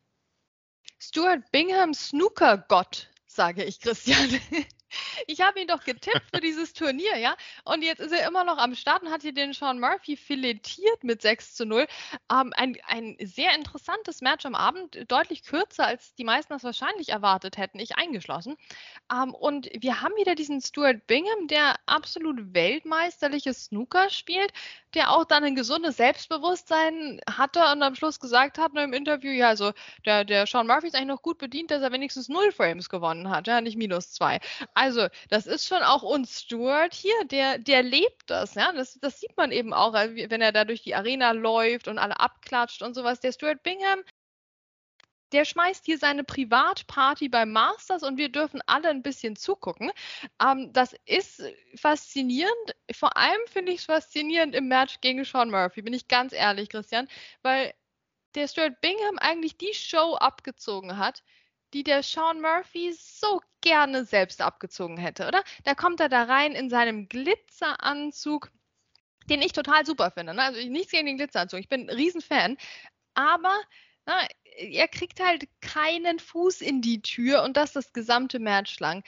Stuart 0.99 1.51
Bingham 1.51 1.93
Snooker-Gott, 1.93 3.09
sage 3.25 3.63
ich, 3.65 3.79
Christian. 3.81 4.39
Ich 5.27 5.41
habe 5.41 5.59
ihn 5.59 5.67
doch 5.67 5.83
getippt 5.83 6.23
für 6.33 6.41
dieses 6.41 6.73
Turnier, 6.73 7.17
ja. 7.17 7.35
Und 7.65 7.83
jetzt 7.83 7.99
ist 7.99 8.11
er 8.11 8.27
immer 8.27 8.43
noch 8.43 8.57
am 8.57 8.75
Start 8.75 9.03
und 9.03 9.11
hat 9.11 9.21
hier 9.21 9.33
den 9.33 9.53
Sean 9.53 9.79
Murphy 9.79 10.15
filetiert 10.15 11.03
mit 11.03 11.21
6 11.21 11.55
zu 11.55 11.65
0. 11.65 11.87
Ähm, 12.31 12.53
ein, 12.55 12.77
ein 12.87 13.17
sehr 13.21 13.53
interessantes 13.55 14.21
Match 14.21 14.45
am 14.45 14.55
Abend, 14.55 14.99
deutlich 15.11 15.43
kürzer, 15.43 15.85
als 15.85 16.13
die 16.15 16.23
meisten 16.23 16.53
das 16.53 16.63
wahrscheinlich 16.63 17.09
erwartet 17.09 17.57
hätten, 17.57 17.79
ich 17.79 17.97
eingeschlossen. 17.97 18.55
Ähm, 19.11 19.33
und 19.33 19.69
wir 19.73 20.01
haben 20.01 20.15
wieder 20.15 20.35
diesen 20.35 20.61
Stuart 20.61 21.05
Bingham, 21.07 21.47
der 21.47 21.75
absolut 21.85 22.53
weltmeisterliches 22.53 23.65
Snooker 23.65 24.09
spielt, 24.09 24.53
der 24.93 25.11
auch 25.11 25.25
dann 25.25 25.43
ein 25.43 25.55
gesundes 25.55 25.97
Selbstbewusstsein 25.97 27.19
hatte 27.29 27.59
und 27.71 27.83
am 27.83 27.95
Schluss 27.95 28.19
gesagt 28.19 28.57
hat 28.57 28.71
im 28.75 28.93
Interview, 28.93 29.31
ja, 29.31 29.49
also 29.49 29.71
der, 30.05 30.23
der 30.23 30.45
Sean 30.47 30.67
Murphy 30.67 30.87
ist 30.87 30.95
eigentlich 30.95 31.07
noch 31.07 31.21
gut 31.21 31.37
bedient, 31.37 31.71
dass 31.71 31.81
er 31.81 31.91
wenigstens 31.91 32.29
null 32.29 32.51
Frames 32.51 32.89
gewonnen 32.89 33.29
hat, 33.29 33.47
ja, 33.47 33.61
nicht 33.61 33.77
minus 33.77 34.11
zwei. 34.11 34.39
Also, 34.77 35.07
das 35.29 35.47
ist 35.47 35.67
schon 35.67 35.81
auch 35.81 36.03
uns 36.03 36.43
Stuart 36.43 36.93
hier, 36.93 37.25
der, 37.25 37.57
der 37.57 37.81
lebt 37.81 38.29
das, 38.29 38.53
ja. 38.53 38.71
Das, 38.73 38.99
das 38.99 39.19
sieht 39.19 39.35
man 39.35 39.51
eben 39.51 39.73
auch, 39.73 39.93
wenn 39.93 40.41
er 40.41 40.51
da 40.51 40.65
durch 40.65 40.83
die 40.83 40.93
Arena 40.93 41.31
läuft 41.31 41.87
und 41.87 41.97
alle 41.97 42.19
abklatscht 42.19 42.83
und 42.83 42.93
sowas. 42.93 43.19
Der 43.19 43.31
Stuart 43.31 43.63
Bingham, 43.63 44.03
der 45.31 45.45
schmeißt 45.45 45.83
hier 45.83 45.97
seine 45.97 46.23
Privatparty 46.23 47.27
beim 47.27 47.53
Masters 47.53 48.03
und 48.03 48.17
wir 48.17 48.29
dürfen 48.29 48.61
alle 48.67 48.89
ein 48.89 49.01
bisschen 49.01 49.35
zugucken. 49.35 49.91
Ähm, 50.39 50.71
das 50.73 50.95
ist 51.05 51.41
faszinierend. 51.75 52.75
Vor 52.91 53.17
allem 53.17 53.41
finde 53.47 53.71
ich 53.71 53.79
es 53.79 53.85
faszinierend 53.85 54.53
im 54.53 54.67
Match 54.67 55.01
gegen 55.01 55.25
Sean 55.25 55.49
Murphy, 55.49 55.81
bin 55.81 55.93
ich 55.93 56.07
ganz 56.07 56.33
ehrlich, 56.33 56.69
Christian, 56.69 57.07
weil 57.41 57.73
der 58.35 58.47
Stuart 58.47 58.79
Bingham 58.81 59.17
eigentlich 59.17 59.57
die 59.57 59.73
Show 59.73 60.13
abgezogen 60.17 60.97
hat, 60.99 61.23
die 61.73 61.83
der 61.83 62.03
Sean 62.03 62.41
Murphy 62.41 62.93
so 62.93 63.41
gerne 63.67 64.05
selbst 64.05 64.41
abgezogen 64.41 64.97
hätte, 64.97 65.27
oder? 65.27 65.43
Da 65.65 65.75
kommt 65.75 65.99
er 65.99 66.09
da 66.09 66.23
rein 66.23 66.53
in 66.53 66.69
seinem 66.69 67.09
Glitzeranzug, 67.09 68.49
den 69.29 69.41
ich 69.41 69.51
total 69.51 69.85
super 69.85 70.11
finde. 70.11 70.33
Ne? 70.33 70.41
Also 70.41 70.59
nichts 70.69 70.91
gegen 70.91 71.05
den 71.05 71.17
Glitzeranzug, 71.17 71.59
ich 71.59 71.69
bin 71.69 71.89
ein 71.89 71.95
Riesenfan. 71.95 72.57
Aber 73.13 73.53
na, 74.05 74.25
er 74.57 74.87
kriegt 74.87 75.19
halt 75.19 75.49
keinen 75.59 76.19
Fuß 76.19 76.61
in 76.61 76.81
die 76.81 77.01
Tür 77.01 77.43
und 77.43 77.57
das 77.57 77.73
das 77.73 77.91
gesamte 77.91 78.39
Match 78.39 78.79
lang 78.79 79.03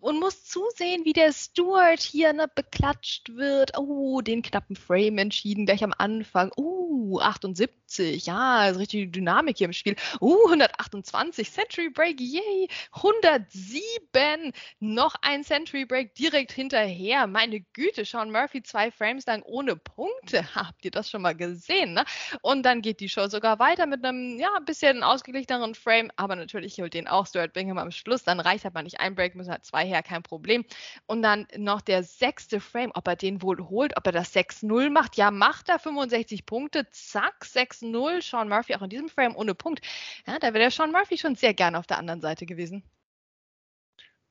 und 0.00 0.20
muss 0.20 0.44
zusehen, 0.44 1.06
wie 1.06 1.14
der 1.14 1.32
Steward 1.32 2.00
hier 2.00 2.34
ne, 2.34 2.48
beklatscht 2.54 3.34
wird. 3.34 3.78
Oh, 3.78 4.20
den 4.20 4.42
knappen 4.42 4.76
Frame 4.76 5.18
entschieden 5.18 5.64
gleich 5.64 5.82
am 5.82 5.94
Anfang. 5.96 6.52
Oh, 6.56 6.71
78, 7.20 8.26
ja, 8.26 8.68
ist 8.68 8.78
richtige 8.78 9.08
Dynamik 9.08 9.58
hier 9.58 9.66
im 9.66 9.72
Spiel. 9.72 9.96
Oh, 10.20 10.46
128, 10.46 11.50
Century 11.50 11.90
Break, 11.90 12.20
yay. 12.20 12.68
107, 12.92 14.52
noch 14.80 15.14
ein 15.22 15.44
Century 15.44 15.84
Break 15.84 16.14
direkt 16.14 16.52
hinterher. 16.52 17.26
Meine 17.26 17.60
Güte, 17.60 18.04
Sean 18.04 18.30
Murphy 18.30 18.62
zwei 18.62 18.90
Frames 18.90 19.26
lang 19.26 19.42
ohne 19.42 19.76
Punkte. 19.76 20.42
Habt 20.54 20.84
ihr 20.84 20.90
das 20.90 21.10
schon 21.10 21.22
mal 21.22 21.34
gesehen, 21.34 21.94
ne? 21.94 22.04
Und 22.40 22.62
dann 22.62 22.82
geht 22.82 23.00
die 23.00 23.08
Show 23.08 23.28
sogar 23.28 23.58
weiter 23.58 23.86
mit 23.86 24.04
einem, 24.04 24.38
ja, 24.38 24.50
ein 24.56 24.64
bisschen 24.64 25.02
ausgeglicheneren 25.02 25.74
Frame, 25.74 26.10
aber 26.16 26.36
natürlich 26.36 26.78
holt 26.78 26.94
den 26.94 27.08
auch 27.08 27.26
Stuart 27.26 27.52
Bingham 27.52 27.78
am 27.78 27.90
Schluss. 27.90 28.24
Dann 28.24 28.40
reicht 28.40 28.64
halt 28.64 28.74
mal 28.74 28.82
nicht 28.82 29.00
ein 29.00 29.14
Break, 29.14 29.34
müssen 29.34 29.50
halt 29.50 29.64
zwei 29.64 29.86
her, 29.86 30.02
kein 30.02 30.22
Problem. 30.22 30.64
Und 31.06 31.22
dann 31.22 31.46
noch 31.56 31.80
der 31.80 32.02
sechste 32.02 32.60
Frame, 32.60 32.92
ob 32.94 33.06
er 33.08 33.16
den 33.16 33.42
wohl 33.42 33.58
holt, 33.68 33.96
ob 33.96 34.06
er 34.06 34.12
das 34.12 34.34
6-0 34.34 34.90
macht. 34.90 35.16
Ja, 35.16 35.30
macht 35.30 35.68
er 35.68 35.78
65 35.78 36.46
Punkte, 36.46 36.88
zack, 37.08 37.44
6-0. 37.44 38.22
Sean 38.22 38.48
Murphy 38.48 38.74
auch 38.74 38.82
in 38.82 38.90
diesem 38.90 39.08
Frame 39.08 39.36
ohne 39.36 39.54
Punkt. 39.54 39.84
Ja, 40.26 40.38
da 40.38 40.48
wäre 40.48 40.60
der 40.60 40.70
Sean 40.70 40.92
Murphy 40.92 41.18
schon 41.18 41.36
sehr 41.36 41.54
gerne 41.54 41.78
auf 41.78 41.86
der 41.86 41.98
anderen 41.98 42.20
Seite 42.20 42.46
gewesen. 42.46 42.82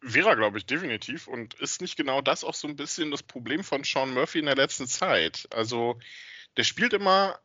Wäre, 0.02 0.36
glaube 0.36 0.58
ich, 0.58 0.66
definitiv. 0.66 1.28
Und 1.28 1.54
ist 1.56 1.82
nicht 1.82 1.96
genau 1.96 2.22
das 2.22 2.44
auch 2.44 2.56
so 2.56 2.68
ein 2.68 2.76
bisschen 2.76 3.12
das 3.12 3.22
Problem 3.22 3.64
von 3.64 3.84
Sean 3.84 4.14
Murphy 4.14 4.40
in 4.40 4.46
der 4.46 4.56
letzten 4.56 4.88
Zeit? 4.88 5.48
Also, 5.52 6.00
der 6.58 6.64
spielt 6.64 6.94
immer 6.94 7.40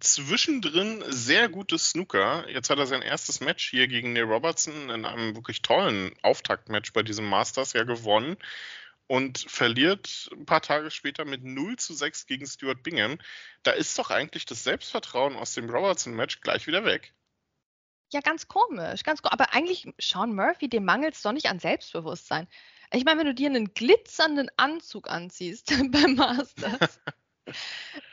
zwischendrin 0.00 1.02
sehr 1.08 1.48
gutes 1.48 1.90
Snooker. 1.90 2.48
Jetzt 2.48 2.70
hat 2.70 2.78
er 2.78 2.86
sein 2.86 3.02
erstes 3.02 3.40
Match 3.40 3.70
hier 3.70 3.88
gegen 3.88 4.12
Neil 4.12 4.24
Robertson 4.24 4.90
in 4.90 5.04
einem 5.04 5.34
wirklich 5.34 5.62
tollen 5.62 6.14
Auftaktmatch 6.22 6.92
bei 6.92 7.02
diesem 7.02 7.28
Masters 7.28 7.72
ja 7.72 7.84
gewonnen 7.84 8.36
und 9.06 9.38
verliert 9.48 10.30
ein 10.32 10.46
paar 10.46 10.62
Tage 10.62 10.90
später 10.90 11.24
mit 11.24 11.44
0 11.44 11.76
zu 11.76 11.94
6 11.94 12.26
gegen 12.26 12.46
Stuart 12.46 12.82
Bingham. 12.82 13.18
Da 13.62 13.72
ist 13.72 13.98
doch 13.98 14.10
eigentlich 14.10 14.46
das 14.46 14.64
Selbstvertrauen 14.64 15.36
aus 15.36 15.54
dem 15.54 15.68
Robertson-Match 15.68 16.40
gleich 16.40 16.66
wieder 16.66 16.84
weg. 16.84 17.14
Ja, 18.12 18.20
ganz 18.20 18.46
komisch, 18.46 19.04
ganz 19.04 19.22
komisch. 19.22 19.32
Aber 19.32 19.54
eigentlich, 19.54 19.88
Sean 19.98 20.34
Murphy, 20.34 20.68
dem 20.68 20.84
mangelt 20.84 21.14
es 21.14 21.22
doch 21.22 21.32
nicht 21.32 21.46
an 21.46 21.58
Selbstbewusstsein. 21.58 22.46
Ich 22.92 23.04
meine, 23.04 23.20
wenn 23.20 23.26
du 23.26 23.34
dir 23.34 23.48
einen 23.48 23.72
glitzernden 23.72 24.50
Anzug 24.58 25.08
anziehst 25.08 25.68
beim 25.90 26.14
Masters, 26.14 27.00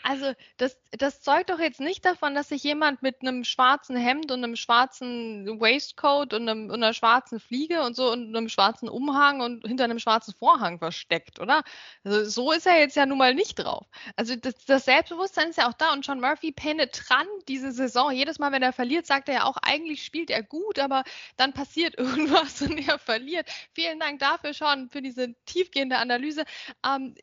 Also 0.01 0.33
das, 0.57 0.77
das 0.91 1.21
zeugt 1.21 1.51
doch 1.51 1.59
jetzt 1.59 1.79
nicht 1.79 2.03
davon, 2.03 2.33
dass 2.33 2.49
sich 2.49 2.63
jemand 2.63 3.03
mit 3.03 3.21
einem 3.21 3.43
schwarzen 3.43 3.95
Hemd 3.95 4.31
und 4.31 4.43
einem 4.43 4.55
schwarzen 4.55 5.59
Waistcoat 5.59 6.33
und, 6.33 6.49
einem, 6.49 6.69
und 6.69 6.75
einer 6.75 6.93
schwarzen 6.93 7.39
Fliege 7.39 7.83
und 7.83 7.95
so 7.95 8.11
und 8.11 8.35
einem 8.35 8.49
schwarzen 8.49 8.89
Umhang 8.89 9.41
und 9.41 9.67
hinter 9.67 9.83
einem 9.83 9.99
schwarzen 9.99 10.33
Vorhang 10.33 10.79
versteckt, 10.79 11.39
oder? 11.39 11.63
Also 12.03 12.25
so 12.25 12.51
ist 12.51 12.65
er 12.65 12.79
jetzt 12.79 12.95
ja 12.95 13.05
nun 13.05 13.19
mal 13.19 13.35
nicht 13.35 13.59
drauf. 13.59 13.85
Also 14.15 14.35
das, 14.35 14.55
das 14.65 14.85
Selbstbewusstsein 14.85 15.49
ist 15.49 15.57
ja 15.57 15.69
auch 15.69 15.73
da 15.73 15.93
und 15.93 16.07
John 16.07 16.21
Murphy 16.21 16.51
penetrant 16.51 17.29
diese 17.47 17.71
Saison. 17.71 18.11
Jedes 18.11 18.39
Mal, 18.39 18.51
wenn 18.51 18.63
er 18.63 18.73
verliert, 18.73 19.05
sagt 19.05 19.29
er 19.29 19.35
ja 19.35 19.43
auch, 19.43 19.57
eigentlich 19.61 20.03
spielt 20.03 20.31
er 20.31 20.41
gut, 20.41 20.79
aber 20.79 21.03
dann 21.37 21.53
passiert 21.53 21.95
irgendwas 21.99 22.61
und 22.63 22.79
er 22.79 22.97
verliert. 22.97 23.47
Vielen 23.73 23.99
Dank 23.99 24.19
dafür 24.19 24.55
schon, 24.55 24.89
für 24.89 25.03
diese 25.03 25.35
tiefgehende 25.45 25.97
Analyse. 25.97 26.45
Ähm, 26.83 27.13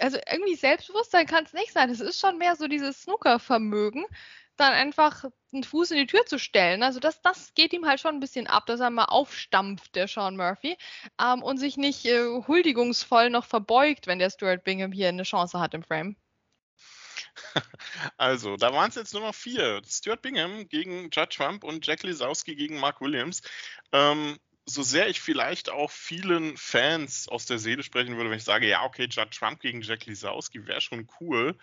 also 0.00 0.18
irgendwie 0.30 0.56
Selbstbewusstsein 0.56 1.26
kann 1.26 1.43
es 1.46 1.52
nicht 1.52 1.72
sein. 1.72 1.90
Es 1.90 2.00
ist 2.00 2.20
schon 2.20 2.38
mehr 2.38 2.56
so 2.56 2.68
dieses 2.68 3.02
Snooker-Vermögen, 3.02 4.04
dann 4.56 4.72
einfach 4.72 5.24
einen 5.52 5.64
Fuß 5.64 5.90
in 5.90 5.98
die 5.98 6.06
Tür 6.06 6.24
zu 6.26 6.38
stellen. 6.38 6.82
Also 6.82 7.00
das, 7.00 7.20
das 7.22 7.54
geht 7.54 7.72
ihm 7.72 7.86
halt 7.86 8.00
schon 8.00 8.14
ein 8.14 8.20
bisschen 8.20 8.46
ab, 8.46 8.66
dass 8.66 8.80
er 8.80 8.90
mal 8.90 9.06
aufstampft, 9.06 9.94
der 9.94 10.08
Sean 10.08 10.36
Murphy, 10.36 10.76
ähm, 11.20 11.42
und 11.42 11.58
sich 11.58 11.76
nicht 11.76 12.04
äh, 12.06 12.42
huldigungsvoll 12.46 13.30
noch 13.30 13.44
verbeugt, 13.44 14.06
wenn 14.06 14.18
der 14.18 14.30
Stuart 14.30 14.64
Bingham 14.64 14.92
hier 14.92 15.08
eine 15.08 15.24
Chance 15.24 15.58
hat 15.58 15.74
im 15.74 15.82
Frame. 15.82 16.16
Also, 18.16 18.56
da 18.56 18.72
waren 18.72 18.90
es 18.90 18.94
jetzt 18.96 19.14
noch 19.14 19.34
vier. 19.34 19.80
Stuart 19.86 20.22
Bingham 20.22 20.68
gegen 20.68 21.10
Judd 21.10 21.30
Trump 21.30 21.64
und 21.64 21.86
Jack 21.86 22.02
Lisowski 22.02 22.54
gegen 22.54 22.78
Mark 22.78 23.00
Williams. 23.00 23.42
Ähm, 23.92 24.38
so 24.66 24.82
sehr 24.82 25.08
ich 25.08 25.20
vielleicht 25.20 25.70
auch 25.70 25.90
vielen 25.90 26.56
Fans 26.56 27.28
aus 27.28 27.46
der 27.46 27.58
Seele 27.58 27.82
sprechen 27.82 28.16
würde, 28.16 28.30
wenn 28.30 28.38
ich 28.38 28.44
sage, 28.44 28.68
ja, 28.68 28.84
okay, 28.84 29.08
Judd 29.10 29.30
Trump 29.30 29.60
gegen 29.60 29.82
Jack 29.82 30.06
Lisowski 30.06 30.66
wäre 30.66 30.80
schon 30.80 31.08
cool, 31.20 31.58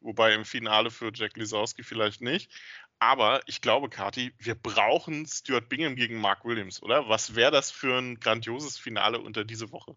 wobei 0.00 0.34
im 0.34 0.44
Finale 0.44 0.90
für 0.90 1.10
Jack 1.14 1.36
Lisowski 1.36 1.82
vielleicht 1.82 2.20
nicht. 2.20 2.50
Aber 2.98 3.40
ich 3.46 3.60
glaube, 3.60 3.88
Kati, 3.88 4.32
wir 4.38 4.54
brauchen 4.54 5.26
Stuart 5.26 5.68
Bingham 5.68 5.96
gegen 5.96 6.20
Mark 6.20 6.44
Williams, 6.44 6.80
oder? 6.82 7.08
Was 7.08 7.34
wäre 7.34 7.50
das 7.50 7.70
für 7.70 7.98
ein 7.98 8.20
grandioses 8.20 8.78
Finale 8.78 9.18
unter 9.18 9.44
diese 9.44 9.72
Woche? 9.72 9.96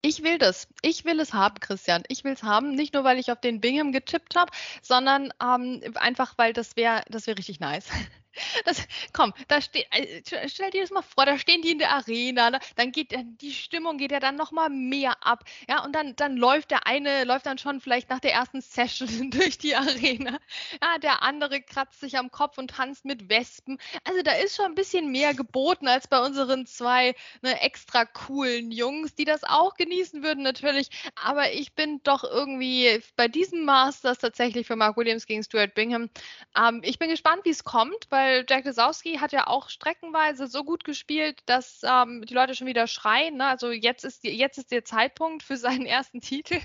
Ich 0.00 0.22
will 0.22 0.38
das. 0.38 0.68
Ich 0.82 1.04
will 1.04 1.18
es 1.20 1.34
haben, 1.34 1.58
Christian. 1.60 2.04
Ich 2.08 2.22
will 2.24 2.32
es 2.32 2.42
haben. 2.42 2.74
Nicht 2.74 2.94
nur, 2.94 3.04
weil 3.04 3.18
ich 3.18 3.32
auf 3.32 3.40
den 3.40 3.60
Bingham 3.60 3.92
getippt 3.92 4.36
habe, 4.36 4.52
sondern 4.80 5.32
ähm, 5.42 5.82
einfach, 5.96 6.38
weil 6.38 6.52
das 6.52 6.76
wäre 6.76 7.02
das 7.08 7.26
wär 7.26 7.36
richtig 7.36 7.60
nice. 7.60 7.88
Das, 8.64 8.86
komm, 9.12 9.32
da 9.48 9.60
steht, 9.60 9.86
äh, 9.90 10.48
stell 10.48 10.70
dir 10.70 10.82
das 10.82 10.90
mal 10.90 11.02
vor, 11.02 11.26
da 11.26 11.38
stehen 11.38 11.62
die 11.62 11.72
in 11.72 11.78
der 11.78 11.92
Arena, 11.92 12.50
ne? 12.50 12.60
dann 12.76 12.92
geht 12.92 13.14
die 13.16 13.52
Stimmung 13.52 13.98
geht 13.98 14.12
ja 14.12 14.20
dann 14.20 14.36
noch 14.36 14.52
mal 14.52 14.68
mehr 14.68 15.14
ab, 15.24 15.44
ja, 15.68 15.84
und 15.84 15.94
dann, 15.94 16.16
dann 16.16 16.36
läuft 16.36 16.70
der 16.70 16.86
eine, 16.86 17.24
läuft 17.24 17.46
dann 17.46 17.58
schon 17.58 17.80
vielleicht 17.80 18.10
nach 18.10 18.20
der 18.20 18.32
ersten 18.32 18.60
Session 18.60 19.08
durch 19.30 19.58
die 19.58 19.74
Arena, 19.74 20.38
ja, 20.82 20.98
der 20.98 21.22
andere 21.22 21.60
kratzt 21.60 22.00
sich 22.00 22.18
am 22.18 22.30
Kopf 22.30 22.58
und 22.58 22.70
tanzt 22.70 23.04
mit 23.04 23.28
Wespen, 23.28 23.78
also 24.04 24.22
da 24.22 24.32
ist 24.32 24.56
schon 24.56 24.66
ein 24.66 24.74
bisschen 24.74 25.10
mehr 25.10 25.34
geboten 25.34 25.88
als 25.88 26.08
bei 26.08 26.20
unseren 26.20 26.66
zwei 26.66 27.14
ne, 27.42 27.60
extra 27.62 28.04
coolen 28.04 28.70
Jungs, 28.70 29.14
die 29.14 29.24
das 29.24 29.44
auch 29.44 29.74
genießen 29.74 30.22
würden 30.22 30.42
natürlich, 30.42 30.90
aber 31.14 31.52
ich 31.52 31.74
bin 31.74 32.00
doch 32.02 32.24
irgendwie 32.24 33.02
bei 33.16 33.28
diesem 33.28 33.64
Masters 33.64 34.18
tatsächlich 34.18 34.66
für 34.66 34.76
Mark 34.76 34.96
Williams 34.96 35.26
gegen 35.26 35.42
Stuart 35.42 35.74
Bingham, 35.74 36.10
ähm, 36.56 36.80
ich 36.84 36.98
bin 36.98 37.10
gespannt, 37.10 37.44
wie 37.44 37.50
es 37.50 37.64
kommt, 37.64 38.06
weil 38.10 38.25
weil 38.26 38.44
Jack 38.48 38.64
Lesowski 38.64 39.18
hat 39.18 39.32
ja 39.32 39.46
auch 39.46 39.68
streckenweise 39.68 40.48
so 40.48 40.64
gut 40.64 40.82
gespielt, 40.82 41.40
dass 41.46 41.80
ähm, 41.84 42.24
die 42.26 42.34
Leute 42.34 42.56
schon 42.56 42.66
wieder 42.66 42.88
schreien. 42.88 43.36
Ne? 43.36 43.46
Also 43.46 43.70
jetzt 43.70 44.04
ist, 44.04 44.24
jetzt 44.24 44.58
ist 44.58 44.72
der 44.72 44.84
Zeitpunkt 44.84 45.44
für 45.44 45.56
seinen 45.56 45.86
ersten 45.86 46.20
Titel. 46.20 46.58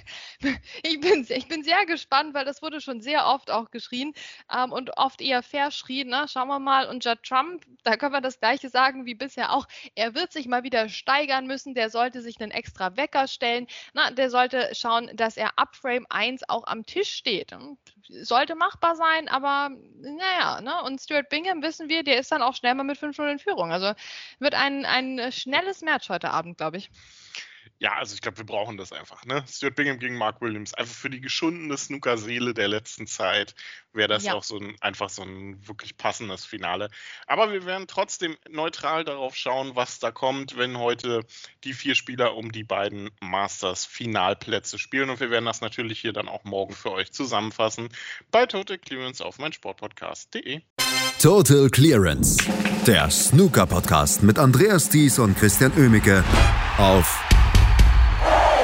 ich, 0.83 0.99
bin, 0.99 1.25
ich 1.29 1.47
bin 1.47 1.63
sehr 1.63 1.85
gespannt, 1.85 2.33
weil 2.33 2.45
das 2.45 2.63
wurde 2.63 2.81
schon 2.81 3.01
sehr 3.01 3.27
oft 3.27 3.51
auch 3.51 3.69
geschrien 3.69 4.13
ähm, 4.51 4.71
und 4.71 4.97
oft 4.97 5.21
eher 5.21 5.43
verschrien. 5.43 6.09
Ne? 6.09 6.25
Schauen 6.27 6.47
wir 6.47 6.59
mal. 6.59 6.89
Und 6.89 7.05
Judd 7.05 7.21
Trump, 7.23 7.63
da 7.83 7.95
können 7.95 8.13
wir 8.13 8.21
das 8.21 8.39
gleiche 8.39 8.69
sagen 8.69 9.05
wie 9.05 9.15
bisher 9.15 9.53
auch. 9.53 9.67
Er 9.93 10.15
wird 10.15 10.33
sich 10.33 10.47
mal 10.47 10.63
wieder 10.63 10.89
steigern 10.89 11.45
müssen. 11.45 11.75
Der 11.75 11.91
sollte 11.91 12.21
sich 12.21 12.41
einen 12.41 12.51
extra 12.51 12.97
Wecker 12.97 13.27
stellen. 13.27 13.67
Na, 13.93 14.09
der 14.09 14.31
sollte 14.31 14.69
schauen, 14.73 15.11
dass 15.13 15.37
er 15.37 15.59
ab 15.59 15.75
Frame 15.75 16.07
1 16.09 16.49
auch 16.49 16.65
am 16.65 16.87
Tisch 16.87 17.11
steht. 17.11 17.55
Sollte 18.07 18.55
machbar 18.55 18.95
sein, 18.95 19.29
aber 19.29 19.69
naja, 20.01 20.59
ne? 20.61 20.81
Und 20.83 20.99
Stuart 20.99 21.29
Bingham 21.29 21.40
Bingham 21.41 21.63
wissen 21.63 21.89
wir, 21.89 22.03
der 22.03 22.19
ist 22.19 22.31
dann 22.31 22.43
auch 22.43 22.55
schnell 22.55 22.75
mal 22.75 22.83
mit 22.83 22.97
5-0 22.97 23.31
in 23.31 23.39
Führung. 23.39 23.71
Also 23.71 23.93
wird 24.39 24.53
ein, 24.53 24.85
ein 24.85 25.31
schnelles 25.31 25.81
Match 25.81 26.09
heute 26.09 26.29
Abend, 26.29 26.57
glaube 26.57 26.77
ich. 26.77 26.91
Ja, 27.81 27.95
also 27.95 28.13
ich 28.13 28.21
glaube, 28.21 28.37
wir 28.37 28.45
brauchen 28.45 28.77
das 28.77 28.93
einfach. 28.93 29.25
Ne? 29.25 29.43
Stuart 29.49 29.73
Bingham 29.73 29.97
gegen 29.97 30.15
Mark 30.15 30.39
Williams. 30.39 30.75
Einfach 30.75 30.93
für 30.93 31.09
die 31.09 31.19
geschundene 31.19 31.75
Snooker-Seele 31.75 32.53
der 32.53 32.67
letzten 32.67 33.07
Zeit 33.07 33.55
wäre 33.91 34.07
das 34.07 34.23
ja. 34.23 34.35
auch 34.35 34.43
so 34.43 34.59
ein, 34.59 34.75
einfach 34.81 35.09
so 35.09 35.23
ein 35.23 35.67
wirklich 35.67 35.97
passendes 35.97 36.45
Finale. 36.45 36.91
Aber 37.25 37.51
wir 37.51 37.65
werden 37.65 37.87
trotzdem 37.87 38.37
neutral 38.47 39.03
darauf 39.03 39.35
schauen, 39.35 39.75
was 39.75 39.97
da 39.97 40.11
kommt, 40.11 40.57
wenn 40.57 40.77
heute 40.77 41.25
die 41.63 41.73
vier 41.73 41.95
Spieler 41.95 42.35
um 42.35 42.51
die 42.51 42.63
beiden 42.63 43.09
Masters-Finalplätze 43.19 44.77
spielen. 44.77 45.09
Und 45.09 45.19
wir 45.19 45.31
werden 45.31 45.45
das 45.45 45.61
natürlich 45.61 45.99
hier 45.99 46.13
dann 46.13 46.29
auch 46.29 46.43
morgen 46.43 46.75
für 46.75 46.91
euch 46.91 47.11
zusammenfassen 47.11 47.89
bei 48.29 48.45
Total 48.45 48.77
Clearance 48.77 49.25
auf 49.25 49.39
meinsportpodcast.de. 49.39 50.61
Total 51.19 51.67
Clearance, 51.71 52.37
der 52.85 53.09
Snooker-Podcast 53.09 54.21
mit 54.21 54.37
Andreas 54.37 54.87
Thies 54.87 55.17
und 55.17 55.35
Christian 55.35 55.71
Oemicke 55.75 56.23
auf 56.77 57.30